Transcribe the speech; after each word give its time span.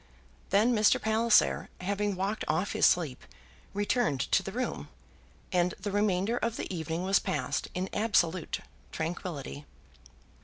Then 0.49 0.73
Mr. 0.73 0.99
Palliser 0.99 1.69
having 1.79 2.15
walked 2.15 2.43
off 2.47 2.71
his 2.71 2.87
sleep, 2.87 3.23
returned 3.71 4.21
to 4.31 4.41
the 4.41 4.51
room, 4.51 4.89
and 5.51 5.75
the 5.79 5.91
remainder 5.91 6.37
of 6.37 6.57
the 6.57 6.73
evening 6.75 7.03
was 7.03 7.19
passed 7.19 7.67
in 7.75 7.87
absolute 7.93 8.61
tranquillity. 8.91 9.63